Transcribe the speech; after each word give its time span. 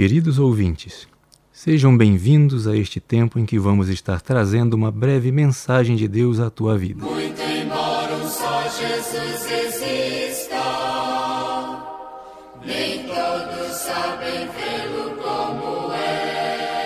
Queridos 0.00 0.38
ouvintes, 0.38 1.06
Sejam 1.52 1.94
bem-vindos 1.94 2.66
a 2.66 2.74
este 2.74 2.98
tempo 2.98 3.38
em 3.38 3.44
que 3.44 3.58
vamos 3.58 3.90
estar 3.90 4.18
trazendo 4.22 4.72
uma 4.72 4.90
breve 4.90 5.30
mensagem 5.30 5.94
de 5.94 6.08
Deus 6.08 6.40
à 6.40 6.48
tua 6.48 6.78
vida. 6.78 7.04
Muito 7.04 7.42
embora 7.42 8.14
um 8.14 8.26
só 8.26 8.62
Jesus 8.62 9.44
exista, 9.44 10.56
nem 12.64 13.04
todos 13.08 13.76
sabem 13.76 14.48
vê-lo 14.56 15.16
como 15.16 15.92
é. 15.92 16.78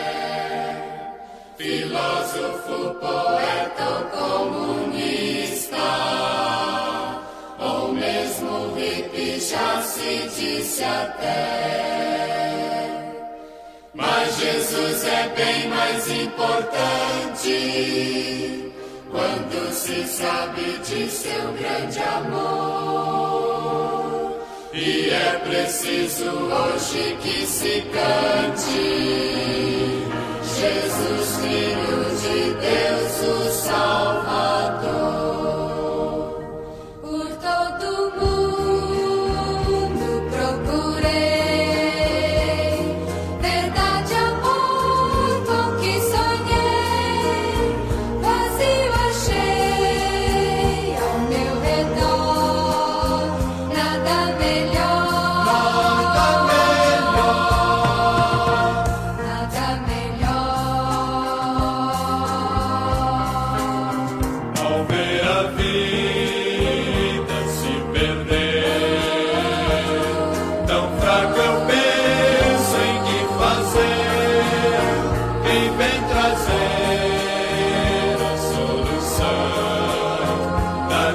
Filósofo, 1.56 2.98
poeta 2.98 3.90
ou 3.90 4.50
comunista, 4.50 5.76
ou 7.60 7.94
mesmo 7.94 8.74
hippie 8.74 9.38
já 9.38 9.80
se 9.82 10.28
disse 10.36 10.82
até. 10.82 11.83
Jesus 14.74 15.04
é 15.04 15.28
bem 15.36 15.68
mais 15.68 16.10
importante 16.10 16.72
quando 19.08 19.72
se 19.72 20.04
sabe 20.04 20.78
de 20.84 21.08
seu 21.08 21.52
grande 21.52 22.00
amor. 22.18 23.14
E 24.72 25.10
é 25.10 25.38
preciso 25.46 26.28
hoje 26.28 27.16
que 27.22 27.46
se 27.46 27.84
cante. 27.92 29.22
Jesus, 30.42 31.36
Filho 31.40 31.83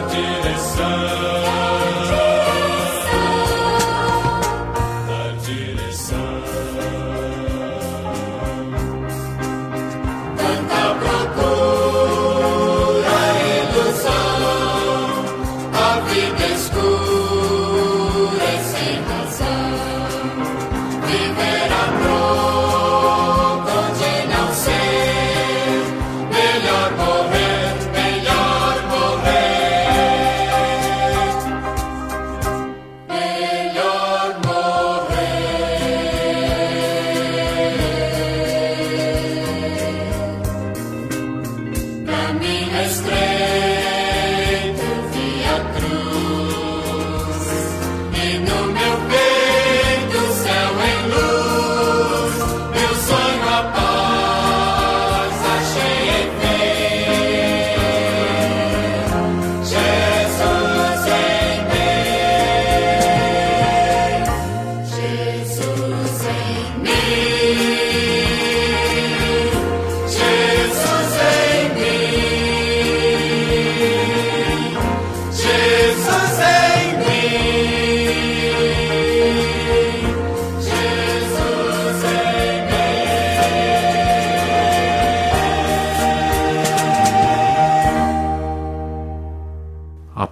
Martyr 0.09 0.49
et 0.49 1.28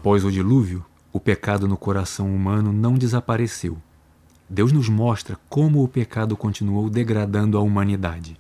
Após 0.08 0.24
o 0.24 0.32
dilúvio, 0.32 0.86
o 1.12 1.20
pecado 1.20 1.68
no 1.68 1.76
coração 1.76 2.34
humano 2.34 2.72
não 2.72 2.94
desapareceu. 2.94 3.78
Deus 4.50 4.72
nos 4.72 4.88
mostra 4.88 5.38
como 5.50 5.84
o 5.84 5.88
pecado 5.90 6.38
continuou 6.38 6.90
degradando 6.90 7.58
a 7.58 7.62
humanidade. 7.62 8.40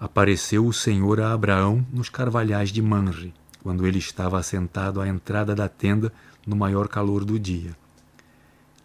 Apareceu 0.00 0.66
o 0.66 0.72
Senhor 0.72 1.20
a 1.20 1.34
Abraão 1.34 1.86
nos 1.92 2.08
carvalhais 2.08 2.70
de 2.70 2.80
Manre, 2.80 3.34
quando 3.62 3.86
ele 3.86 3.98
estava 3.98 4.38
assentado 4.38 5.02
à 5.02 5.06
entrada 5.06 5.54
da 5.54 5.68
tenda 5.68 6.10
no 6.46 6.56
maior 6.56 6.88
calor 6.88 7.22
do 7.22 7.38
dia. 7.38 7.76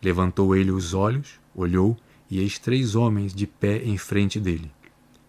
Levantou 0.04 0.54
ele 0.54 0.70
os 0.72 0.94
olhos, 0.94 1.40
olhou, 1.56 1.96
e 2.30 2.40
eis 2.40 2.60
três 2.60 2.94
homens 2.94 3.34
de 3.34 3.48
pé 3.48 3.78
em 3.86 3.98
frente 3.98 4.38
dele. 4.38 4.70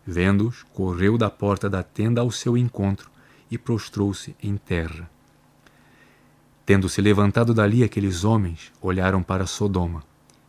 Vendo-os, 0.05 0.65
correu 0.75 1.17
da 1.17 1.31
porta 1.31 1.71
da 1.71 1.85
tenda 1.85 2.21
ao 2.21 2.33
seu 2.33 2.57
encontro 2.57 3.09
e 3.49 3.57
prostrou-se 3.57 4.35
em 4.43 4.57
terra. 4.57 5.12
Tendo-se 6.65 7.01
levantado 7.01 7.53
dali 7.53 7.83
aqueles 7.83 8.25
homens, 8.25 8.73
olharam 8.81 9.23
para 9.23 9.47
Sodoma, 9.47 10.03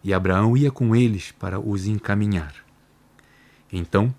e 0.03 0.13
Abraão 0.13 0.56
ia 0.56 0.69
com 0.69 0.96
eles 0.96 1.31
para 1.31 1.59
os 1.59 1.85
encaminhar. 1.85 2.53
Então 3.72 4.14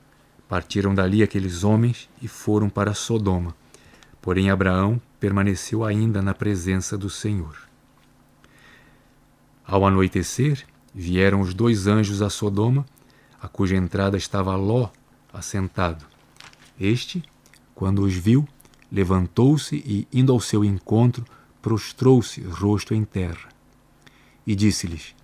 partiram 0.49 0.95
dali 0.95 1.23
aqueles 1.23 1.65
homens 1.65 2.09
e 2.21 2.29
foram 2.29 2.69
para 2.69 2.95
Sodoma, 2.95 3.55
porém 4.21 4.51
Abraão 4.51 5.01
permaneceu 5.19 5.85
ainda 5.85 6.21
na 6.21 6.35
presença 6.35 6.99
do 6.99 7.09
Senhor. 7.09 7.57
Ao 9.67 9.87
anoitecer, 9.87 10.65
vieram 10.95 11.41
os 11.41 11.55
dois 11.55 11.87
anjos 11.87 12.21
a 12.21 12.29
Sodoma, 12.29 12.85
a 13.41 13.49
cuja 13.49 13.77
entrada 13.77 14.17
estava 14.17 14.55
Ló 14.57 14.91
assentado. 15.33 16.05
Este, 16.79 17.23
quando 17.75 18.03
os 18.03 18.15
viu, 18.15 18.47
levantou-se 18.91 19.77
e, 19.77 20.07
indo 20.13 20.33
ao 20.33 20.41
seu 20.41 20.65
encontro, 20.65 21.25
prostrou-se 21.65 22.43
rosto 22.43 22.93
em 22.93 23.05
terra. 23.05 23.49
E 24.47 24.55
disse-lhes: 24.55 25.15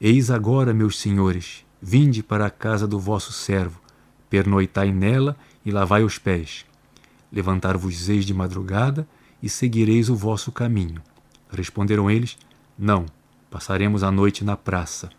Eis 0.00 0.30
agora, 0.30 0.72
meus 0.72 0.96
senhores, 0.96 1.66
vinde 1.82 2.22
para 2.22 2.46
a 2.46 2.50
casa 2.50 2.86
do 2.86 3.00
vosso 3.00 3.32
servo, 3.32 3.80
pernoitai 4.30 4.92
nela 4.92 5.36
e 5.66 5.72
lavai 5.72 6.04
os 6.04 6.18
pés. 6.18 6.64
Levantar-vos-eis 7.32 8.24
de 8.24 8.32
madrugada 8.32 9.08
e 9.42 9.48
seguireis 9.48 10.08
o 10.08 10.14
vosso 10.14 10.52
caminho. 10.52 11.02
Responderam 11.50 12.08
eles: 12.08 12.38
Não, 12.78 13.04
passaremos 13.50 14.04
a 14.04 14.10
noite 14.12 14.44
na 14.44 14.56
praça. 14.56 15.10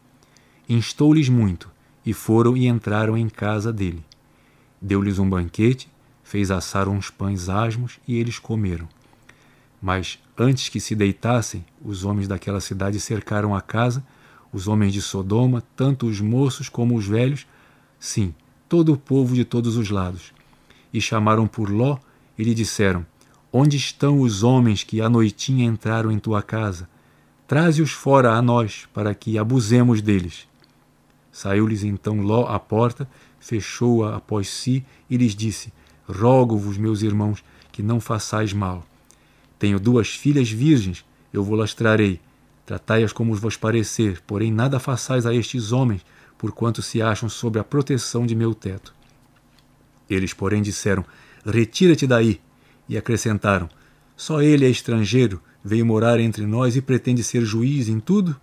Instou-lhes 0.69 1.27
muito, 1.27 1.69
e 2.05 2.13
foram 2.13 2.55
e 2.55 2.67
entraram 2.67 3.17
em 3.17 3.27
casa 3.27 3.73
dele. 3.73 4.05
Deu-lhes 4.81 5.19
um 5.19 5.29
banquete, 5.29 5.91
fez 6.23 6.49
assar 6.49 6.87
uns 6.87 7.09
pães 7.09 7.49
asmos 7.49 7.99
e 8.07 8.17
eles 8.17 8.39
comeram. 8.39 8.87
Mas 9.81 10.19
antes 10.37 10.69
que 10.69 10.79
se 10.79 10.95
deitassem, 10.95 11.65
os 11.83 12.05
homens 12.05 12.27
daquela 12.27 12.61
cidade 12.61 12.99
cercaram 12.99 13.55
a 13.55 13.61
casa, 13.61 14.05
os 14.53 14.67
homens 14.67 14.93
de 14.93 15.01
Sodoma, 15.01 15.63
tanto 15.75 16.05
os 16.05 16.21
moços 16.21 16.69
como 16.69 16.95
os 16.95 17.07
velhos, 17.07 17.47
sim, 17.99 18.35
todo 18.69 18.93
o 18.93 18.97
povo 18.97 19.33
de 19.33 19.43
todos 19.43 19.77
os 19.77 19.89
lados. 19.89 20.33
E 20.93 21.01
chamaram 21.01 21.47
por 21.47 21.69
Ló 21.69 21.97
e 22.37 22.43
lhe 22.43 22.53
disseram: 22.53 23.05
Onde 23.51 23.75
estão 23.77 24.19
os 24.19 24.43
homens 24.43 24.83
que 24.83 25.01
à 25.01 25.09
noitinha 25.09 25.65
entraram 25.65 26.11
em 26.11 26.19
tua 26.19 26.43
casa? 26.43 26.87
Traze-os 27.47 27.91
fora 27.91 28.33
a 28.33 28.41
nós, 28.41 28.87
para 28.93 29.15
que 29.15 29.37
abusemos 29.37 30.01
deles. 30.01 30.47
Saiu-lhes 31.31 31.83
então 31.83 32.21
Ló 32.21 32.45
à 32.47 32.59
porta, 32.59 33.09
fechou-a 33.39 34.15
após 34.15 34.47
si 34.47 34.85
e 35.09 35.17
lhes 35.17 35.35
disse: 35.35 35.73
Rogo-vos, 36.07 36.77
meus 36.77 37.01
irmãos, 37.01 37.43
que 37.71 37.81
não 37.81 37.99
façais 37.99 38.53
mal. 38.53 38.85
Tenho 39.61 39.79
duas 39.79 40.07
filhas 40.07 40.49
virgens, 40.49 41.05
eu 41.31 41.43
vou-las 41.43 41.75
trarei. 41.75 42.19
Tratai-as 42.65 43.13
como 43.13 43.35
vos 43.35 43.55
parecer, 43.55 44.19
porém 44.25 44.51
nada 44.51 44.79
façais 44.79 45.23
a 45.23 45.35
estes 45.35 45.71
homens, 45.71 46.03
porquanto 46.35 46.81
se 46.81 46.99
acham 46.99 47.29
sob 47.29 47.59
a 47.59 47.63
proteção 47.63 48.25
de 48.25 48.33
meu 48.33 48.55
teto. 48.55 48.91
Eles, 50.09 50.33
porém, 50.33 50.63
disseram: 50.63 51.05
Retira-te 51.45 52.07
daí. 52.07 52.41
E 52.89 52.97
acrescentaram: 52.97 53.69
Só 54.17 54.41
ele 54.41 54.65
é 54.65 54.69
estrangeiro, 54.69 55.39
veio 55.63 55.85
morar 55.85 56.19
entre 56.19 56.43
nós 56.47 56.75
e 56.75 56.81
pretende 56.81 57.23
ser 57.23 57.45
juiz 57.45 57.87
em 57.87 57.99
tudo? 57.99 58.35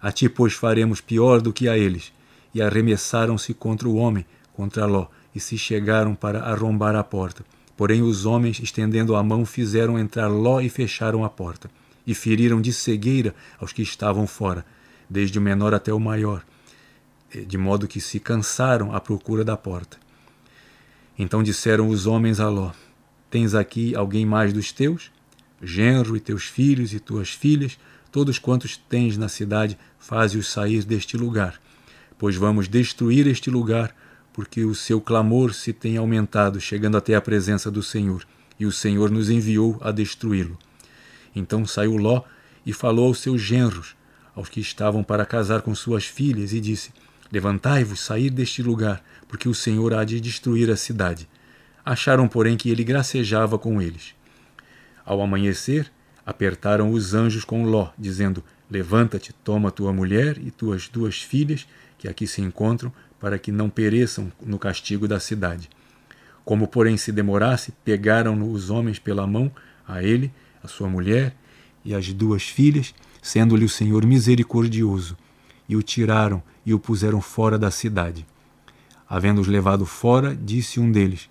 A 0.00 0.10
ti, 0.10 0.26
pois, 0.26 0.54
faremos 0.54 1.02
pior 1.02 1.42
do 1.42 1.52
que 1.52 1.68
a 1.68 1.76
eles. 1.76 2.14
E 2.54 2.62
arremessaram-se 2.62 3.52
contra 3.52 3.86
o 3.86 3.96
homem, 3.96 4.24
contra 4.54 4.86
Ló, 4.86 5.08
e 5.34 5.38
se 5.38 5.58
chegaram 5.58 6.14
para 6.14 6.44
arrombar 6.44 6.96
a 6.96 7.04
porta. 7.04 7.44
Porém, 7.80 8.02
os 8.02 8.26
homens, 8.26 8.60
estendendo 8.60 9.16
a 9.16 9.22
mão, 9.22 9.46
fizeram 9.46 9.98
entrar 9.98 10.28
Ló 10.28 10.60
e 10.60 10.68
fecharam 10.68 11.24
a 11.24 11.30
porta. 11.30 11.70
E 12.06 12.14
feriram 12.14 12.60
de 12.60 12.74
cegueira 12.74 13.34
aos 13.58 13.72
que 13.72 13.80
estavam 13.80 14.26
fora, 14.26 14.66
desde 15.08 15.38
o 15.38 15.40
menor 15.40 15.72
até 15.72 15.90
o 15.90 15.98
maior, 15.98 16.44
de 17.46 17.56
modo 17.56 17.88
que 17.88 17.98
se 17.98 18.20
cansaram 18.20 18.94
à 18.94 19.00
procura 19.00 19.42
da 19.42 19.56
porta. 19.56 19.96
Então 21.18 21.42
disseram 21.42 21.88
os 21.88 22.06
homens 22.06 22.38
a 22.38 22.50
Ló: 22.50 22.72
Tens 23.30 23.54
aqui 23.54 23.96
alguém 23.96 24.26
mais 24.26 24.52
dos 24.52 24.72
teus? 24.72 25.10
Genro 25.62 26.14
e 26.18 26.20
teus 26.20 26.44
filhos 26.44 26.92
e 26.92 27.00
tuas 27.00 27.30
filhas, 27.30 27.78
todos 28.12 28.38
quantos 28.38 28.76
tens 28.76 29.16
na 29.16 29.26
cidade, 29.30 29.78
faze-os 29.98 30.52
sair 30.52 30.84
deste 30.84 31.16
lugar, 31.16 31.58
pois 32.18 32.36
vamos 32.36 32.68
destruir 32.68 33.26
este 33.26 33.48
lugar, 33.48 33.96
porque 34.40 34.64
o 34.64 34.74
seu 34.74 35.02
clamor 35.02 35.52
se 35.52 35.70
tem 35.70 35.98
aumentado, 35.98 36.58
chegando 36.58 36.96
até 36.96 37.14
a 37.14 37.20
presença 37.20 37.70
do 37.70 37.82
Senhor, 37.82 38.26
e 38.58 38.64
o 38.64 38.72
Senhor 38.72 39.10
nos 39.10 39.28
enviou 39.28 39.76
a 39.82 39.90
destruí-lo. 39.90 40.56
Então 41.36 41.66
saiu 41.66 41.98
Ló 41.98 42.22
e 42.64 42.72
falou 42.72 43.08
aos 43.08 43.18
seus 43.18 43.42
genros, 43.42 43.94
aos 44.34 44.48
que 44.48 44.58
estavam 44.58 45.04
para 45.04 45.26
casar 45.26 45.60
com 45.60 45.74
suas 45.74 46.06
filhas, 46.06 46.54
e 46.54 46.60
disse: 46.60 46.90
Levantai-vos, 47.30 48.00
sair 48.00 48.30
deste 48.30 48.62
lugar, 48.62 49.04
porque 49.28 49.46
o 49.46 49.54
Senhor 49.54 49.92
há 49.92 50.04
de 50.04 50.18
destruir 50.18 50.70
a 50.70 50.76
cidade. 50.76 51.28
Acharam, 51.84 52.26
porém, 52.26 52.56
que 52.56 52.70
ele 52.70 52.82
gracejava 52.82 53.58
com 53.58 53.82
eles. 53.82 54.14
Ao 55.04 55.20
amanhecer, 55.20 55.92
apertaram 56.24 56.92
os 56.92 57.12
anjos 57.12 57.44
com 57.44 57.66
Ló, 57.66 57.90
dizendo: 57.98 58.42
Levanta-te, 58.70 59.34
toma 59.34 59.70
tua 59.70 59.92
mulher 59.92 60.38
e 60.38 60.50
tuas 60.50 60.88
duas 60.88 61.20
filhas, 61.20 61.66
que 61.98 62.08
aqui 62.08 62.26
se 62.26 62.40
encontram, 62.40 62.90
para 63.20 63.38
que 63.38 63.52
não 63.52 63.68
pereçam 63.68 64.32
no 64.44 64.58
castigo 64.58 65.06
da 65.06 65.20
cidade. 65.20 65.68
Como, 66.44 66.66
porém, 66.66 66.96
se 66.96 67.12
demorasse, 67.12 67.72
pegaram-no 67.84 68.50
os 68.50 68.70
homens 68.70 68.98
pela 68.98 69.26
mão, 69.26 69.52
a 69.86 70.02
ele, 70.02 70.32
a 70.64 70.68
sua 70.68 70.88
mulher 70.88 71.34
e 71.84 71.94
as 71.94 72.12
duas 72.12 72.44
filhas, 72.48 72.94
sendo-lhe 73.22 73.64
o 73.64 73.68
Senhor 73.68 74.06
misericordioso, 74.06 75.16
e 75.68 75.76
o 75.76 75.82
tiraram 75.82 76.42
e 76.64 76.72
o 76.72 76.78
puseram 76.78 77.20
fora 77.20 77.58
da 77.58 77.70
cidade. 77.70 78.26
Havendo-os 79.08 79.46
levado 79.46 79.84
fora, 79.84 80.34
disse 80.34 80.80
um 80.80 80.90
deles: 80.90 81.28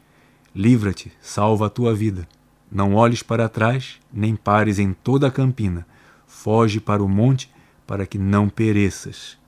Livra-te, 0.56 1.12
salva 1.21 1.68
a 1.68 1.69
tua 1.69 1.95
vida. 1.95 2.27
Não 2.71 2.94
olhes 2.94 3.24
para 3.24 3.50
trás, 3.50 4.00
nem 4.13 4.35
pares 4.35 4.77
em 4.77 4.94
toda 4.94 5.27
a 5.27 5.31
campina. 5.31 5.88
Foge 6.27 6.80
para 6.80 7.03
o 7.03 7.09
monte, 7.09 7.50
para 7.88 8.06
que 8.06 8.19
não 8.19 8.47
pereças. 8.47 9.38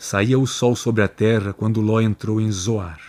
Saía 0.00 0.38
o 0.38 0.46
sol 0.46 0.76
sobre 0.76 1.02
a 1.02 1.08
terra 1.08 1.52
quando 1.52 1.80
Ló 1.80 2.00
entrou 2.00 2.40
em 2.40 2.52
Zoar. 2.52 3.00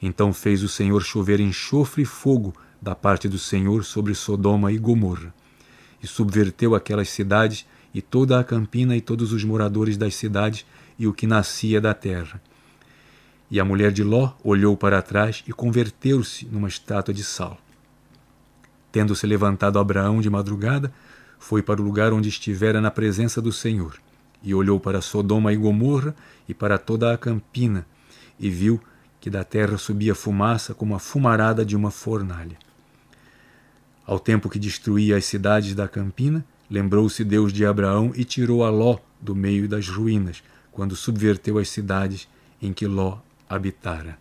Então 0.00 0.30
fez 0.30 0.62
o 0.62 0.68
Senhor 0.68 1.02
chover 1.02 1.40
enxofre 1.40 2.02
e 2.02 2.04
fogo 2.04 2.54
da 2.82 2.94
parte 2.94 3.30
do 3.30 3.38
Senhor 3.38 3.82
sobre 3.82 4.14
Sodoma 4.14 4.70
e 4.70 4.76
Gomorra, 4.76 5.32
e 6.02 6.06
subverteu 6.06 6.74
aquelas 6.74 7.08
cidades 7.08 7.66
e 7.94 8.02
toda 8.02 8.38
a 8.38 8.44
campina 8.44 8.94
e 8.94 9.00
todos 9.00 9.32
os 9.32 9.42
moradores 9.42 9.96
das 9.96 10.14
cidades 10.14 10.66
e 10.98 11.06
o 11.06 11.14
que 11.14 11.26
nascia 11.26 11.80
da 11.80 11.94
terra. 11.94 12.42
E 13.50 13.58
a 13.58 13.64
mulher 13.64 13.90
de 13.90 14.04
Ló 14.04 14.34
olhou 14.44 14.76
para 14.76 15.00
trás 15.00 15.42
e 15.48 15.52
converteu-se 15.52 16.46
numa 16.46 16.68
estátua 16.68 17.14
de 17.14 17.24
sal. 17.24 17.58
Tendo-se 18.90 19.26
levantado 19.26 19.78
Abraão 19.78 20.20
de 20.20 20.28
madrugada, 20.28 20.92
foi 21.38 21.62
para 21.62 21.80
o 21.80 21.84
lugar 21.84 22.12
onde 22.12 22.28
estivera 22.28 22.82
na 22.82 22.90
presença 22.90 23.40
do 23.40 23.50
Senhor, 23.50 23.98
e 24.42 24.54
olhou 24.54 24.80
para 24.80 25.00
Sodoma 25.00 25.52
e 25.52 25.56
Gomorra 25.56 26.14
e 26.48 26.54
para 26.54 26.78
toda 26.78 27.12
a 27.12 27.18
campina, 27.18 27.86
e 28.38 28.50
viu 28.50 28.80
que 29.20 29.30
da 29.30 29.44
terra 29.44 29.78
subia 29.78 30.14
fumaça 30.14 30.74
como 30.74 30.94
a 30.94 30.98
fumarada 30.98 31.64
de 31.64 31.76
uma 31.76 31.90
fornalha. 31.90 32.56
Ao 34.04 34.18
tempo 34.18 34.48
que 34.48 34.58
destruía 34.58 35.16
as 35.16 35.24
cidades 35.24 35.74
da 35.74 35.86
campina, 35.86 36.44
lembrou-se 36.68 37.22
Deus 37.22 37.52
de 37.52 37.64
Abraão 37.64 38.12
e 38.16 38.24
tirou 38.24 38.64
a 38.64 38.70
Ló 38.70 38.98
do 39.20 39.34
meio 39.34 39.68
das 39.68 39.88
ruínas, 39.88 40.42
quando 40.72 40.96
subverteu 40.96 41.58
as 41.58 41.68
cidades 41.68 42.28
em 42.60 42.72
que 42.72 42.86
Ló 42.86 43.18
habitara. 43.48 44.18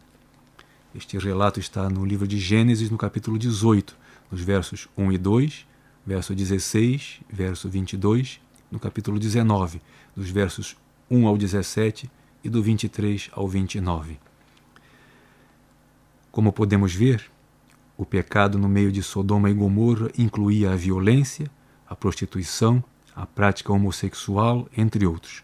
Este 0.93 1.17
relato 1.17 1.59
está 1.59 1.89
no 1.89 2.05
livro 2.05 2.27
de 2.27 2.37
Gênesis, 2.37 2.89
no 2.89 2.97
capítulo 2.97 3.39
18 3.39 4.01
nos 4.31 4.41
versos 4.41 4.87
1 4.97 5.11
e 5.11 5.17
2, 5.17 5.67
verso 6.07 6.33
16, 6.33 7.19
verso 7.29 7.69
22, 7.69 8.39
no 8.71 8.79
capítulo 8.79 9.19
19, 9.19 9.81
dos 10.15 10.29
versos 10.29 10.77
1 11.09 11.27
ao 11.27 11.37
17 11.37 12.09
e 12.43 12.49
do 12.49 12.63
23 12.63 13.29
ao 13.33 13.47
29. 13.47 14.17
Como 16.31 16.53
podemos 16.53 16.95
ver, 16.95 17.29
o 17.97 18.05
pecado 18.05 18.57
no 18.57 18.69
meio 18.69 18.91
de 18.91 19.03
Sodoma 19.03 19.49
e 19.49 19.53
Gomorra 19.53 20.09
incluía 20.17 20.71
a 20.71 20.75
violência, 20.75 21.51
a 21.87 21.95
prostituição, 21.95 22.81
a 23.13 23.25
prática 23.25 23.73
homossexual, 23.73 24.67
entre 24.75 25.05
outros. 25.05 25.43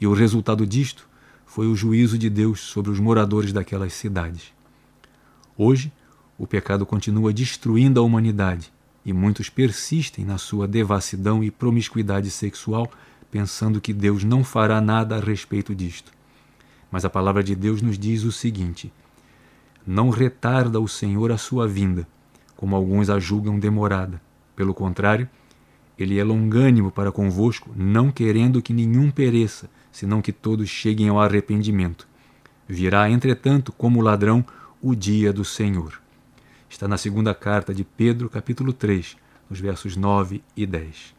E 0.00 0.06
o 0.06 0.12
resultado 0.12 0.66
disto 0.66 1.08
foi 1.46 1.68
o 1.68 1.76
juízo 1.76 2.18
de 2.18 2.28
Deus 2.28 2.60
sobre 2.60 2.90
os 2.90 2.98
moradores 2.98 3.52
daquelas 3.52 3.92
cidades. 3.92 4.52
Hoje, 5.56 5.92
o 6.36 6.46
pecado 6.46 6.84
continua 6.84 7.32
destruindo 7.32 8.00
a 8.00 8.02
humanidade 8.02 8.72
e 9.08 9.12
muitos 9.14 9.48
persistem 9.48 10.22
na 10.22 10.36
sua 10.36 10.68
devassidão 10.68 11.42
e 11.42 11.50
promiscuidade 11.50 12.30
sexual, 12.30 12.90
pensando 13.30 13.80
que 13.80 13.94
Deus 13.94 14.22
não 14.22 14.44
fará 14.44 14.82
nada 14.82 15.16
a 15.16 15.18
respeito 15.18 15.74
disto. 15.74 16.12
Mas 16.90 17.06
a 17.06 17.10
palavra 17.10 17.42
de 17.42 17.54
Deus 17.54 17.80
nos 17.80 17.98
diz 17.98 18.22
o 18.24 18.30
seguinte: 18.30 18.92
Não 19.86 20.10
retarda 20.10 20.78
o 20.78 20.86
Senhor 20.86 21.32
a 21.32 21.38
sua 21.38 21.66
vinda, 21.66 22.06
como 22.54 22.76
alguns 22.76 23.08
a 23.08 23.18
julgam 23.18 23.58
demorada. 23.58 24.20
Pelo 24.54 24.74
contrário, 24.74 25.26
ele 25.98 26.18
é 26.18 26.22
longânimo 26.22 26.90
para 26.90 27.10
convosco, 27.10 27.70
não 27.74 28.10
querendo 28.10 28.60
que 28.60 28.74
nenhum 28.74 29.10
pereça, 29.10 29.70
senão 29.90 30.20
que 30.20 30.32
todos 30.32 30.68
cheguem 30.68 31.08
ao 31.08 31.18
arrependimento. 31.18 32.06
Virá, 32.68 33.08
entretanto, 33.08 33.72
como 33.72 34.02
ladrão, 34.02 34.44
o 34.82 34.94
dia 34.94 35.32
do 35.32 35.46
Senhor 35.46 35.98
está 36.68 36.86
na 36.86 36.98
segunda 36.98 37.34
carta 37.34 37.72
de 37.72 37.82
Pedro, 37.82 38.28
capítulo 38.28 38.72
3, 38.72 39.16
nos 39.48 39.58
versos 39.58 39.96
9 39.96 40.42
e 40.56 40.66
10. 40.66 41.14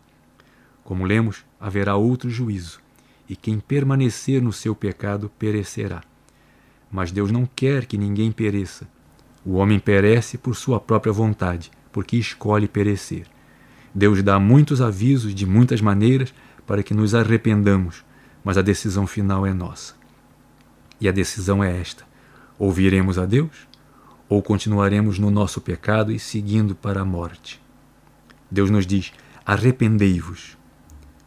Como 0.83 1.05
lemos, 1.05 1.43
haverá 1.59 1.95
outro 1.95 2.29
juízo, 2.29 2.79
e 3.27 3.35
quem 3.35 3.59
permanecer 3.59 4.41
no 4.41 4.53
seu 4.53 4.75
pecado 4.75 5.29
perecerá. 5.37 6.01
Mas 6.91 7.11
Deus 7.11 7.31
não 7.31 7.45
quer 7.45 7.85
que 7.85 7.97
ninguém 7.97 8.31
pereça. 8.31 8.87
O 9.45 9.53
homem 9.53 9.79
perece 9.79 10.37
por 10.37 10.55
sua 10.55 10.79
própria 10.79 11.13
vontade, 11.13 11.71
porque 11.91 12.17
escolhe 12.17 12.67
perecer. 12.67 13.25
Deus 13.93 14.21
dá 14.21 14.39
muitos 14.39 14.81
avisos 14.81 15.33
de 15.33 15.45
muitas 15.45 15.81
maneiras 15.81 16.33
para 16.65 16.83
que 16.83 16.93
nos 16.93 17.15
arrependamos, 17.15 18.03
mas 18.43 18.57
a 18.57 18.61
decisão 18.61 19.07
final 19.07 19.45
é 19.45 19.53
nossa. 19.53 19.95
E 21.01 21.07
a 21.07 21.11
decisão 21.11 21.63
é 21.63 21.79
esta: 21.79 22.05
ouviremos 22.57 23.17
a 23.17 23.25
Deus 23.25 23.68
ou 24.29 24.43
continuaremos 24.43 25.17
no 25.17 25.31
nosso 25.31 25.59
pecado 25.59 26.11
e 26.11 26.19
seguindo 26.19 26.75
para 26.75 27.01
a 27.01 27.05
morte? 27.05 27.59
Deus 28.49 28.69
nos 28.69 28.85
diz: 28.85 29.11
arrependei-vos. 29.43 30.55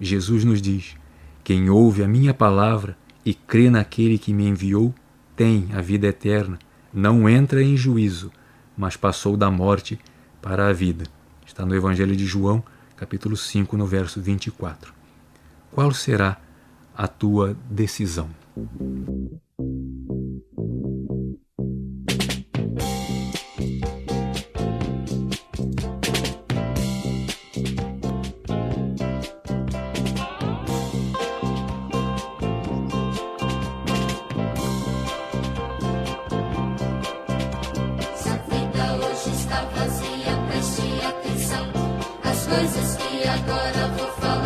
Jesus 0.01 0.45
nos 0.45 0.63
diz: 0.63 0.97
quem 1.45 1.69
ouve 1.69 2.05
a 2.05 2.09
minha 2.09 2.33
palavra 2.33 2.97
e 3.27 3.35
crê 3.35 3.69
naquele 3.69 4.17
que 4.17 4.33
me 4.33 4.47
enviou, 4.47 4.95
tem 5.35 5.69
a 5.75 5.81
vida 5.81 6.07
eterna, 6.07 6.59
não 6.93 7.29
entra 7.29 7.63
em 7.63 7.77
juízo, 7.77 8.31
mas 8.77 8.97
passou 8.97 9.37
da 9.37 9.51
morte 9.51 9.99
para 10.41 10.69
a 10.69 10.73
vida. 10.73 11.05
Está 11.45 11.67
no 11.67 11.75
Evangelho 11.75 12.15
de 12.15 12.25
João, 12.25 12.63
capítulo 12.97 13.37
5, 13.37 13.77
no 13.77 13.87
verso 13.87 14.21
24. 14.21 14.95
Qual 15.73 15.93
será 15.93 16.37
a 16.97 17.09
tua 17.09 17.57
decisão? 17.69 18.31
Coisas 42.63 42.97
que 42.97 43.29
agora 43.29 43.89
vou 43.97 44.07
falar. 44.21 44.42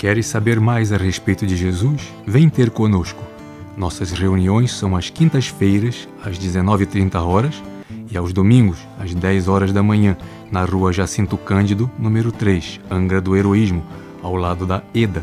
Queres 0.00 0.24
saber 0.28 0.58
mais 0.58 0.94
a 0.94 0.96
respeito 0.96 1.46
de 1.46 1.54
Jesus, 1.54 2.10
vem 2.26 2.48
ter 2.48 2.70
conosco. 2.70 3.22
Nossas 3.76 4.12
reuniões 4.12 4.72
são 4.72 4.96
às 4.96 5.10
quintas-feiras, 5.10 6.08
às 6.24 6.38
19h30 6.38 7.52
e 8.10 8.16
aos 8.16 8.32
domingos, 8.32 8.78
às 8.98 9.14
10 9.14 9.46
horas 9.46 9.74
da 9.74 9.82
manhã, 9.82 10.16
na 10.50 10.64
rua 10.64 10.90
Jacinto 10.90 11.36
Cândido, 11.36 11.90
número 11.98 12.32
3, 12.32 12.80
Angra 12.90 13.20
do 13.20 13.36
Heroísmo, 13.36 13.84
ao 14.22 14.36
lado 14.36 14.64
da 14.64 14.82
EDA. 14.94 15.22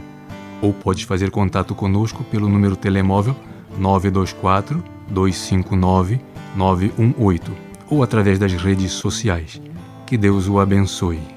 Ou 0.62 0.72
podes 0.72 1.06
fazer 1.06 1.32
contato 1.32 1.74
conosco 1.74 2.24
pelo 2.26 2.48
número 2.48 2.76
telemóvel 2.76 3.36
924 3.80 4.84
259 5.10 6.22
918 6.56 7.52
ou 7.90 8.04
através 8.04 8.38
das 8.38 8.54
redes 8.54 8.92
sociais. 8.92 9.60
Que 10.06 10.16
Deus 10.16 10.48
o 10.48 10.60
abençoe. 10.60 11.37